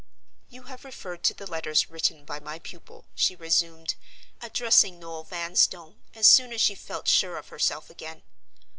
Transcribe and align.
"You 0.49 0.63
have 0.63 0.83
referred 0.83 1.21
to 1.25 1.35
the 1.35 1.45
letters 1.45 1.91
written 1.91 2.25
by 2.25 2.39
my 2.39 2.57
pupil," 2.57 3.05
she 3.13 3.35
resumed, 3.35 3.93
addressing 4.41 4.97
Noel 4.99 5.23
Vanstone 5.25 5.97
as 6.15 6.25
soon 6.25 6.51
as 6.51 6.59
she 6.59 6.73
felt 6.73 7.07
sure 7.07 7.37
of 7.37 7.49
herself 7.49 7.87
again. 7.91 8.23